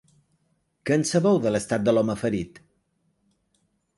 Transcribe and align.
Què 0.89 0.95
en 0.99 1.05
sabeu 1.09 1.37
de 1.43 1.51
l’estat 1.55 1.85
de 1.87 1.95
l’home 1.95 2.17
ferit? 2.21 2.57